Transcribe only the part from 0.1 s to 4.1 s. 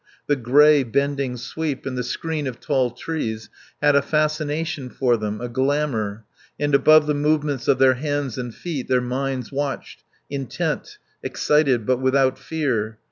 The grey, bending sweep and the screen of tall trees had a